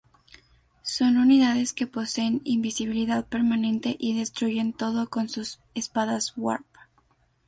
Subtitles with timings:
[0.81, 6.65] Son unidades que poseen invisibilidad permanente y destruyen todo con sus espadas warp.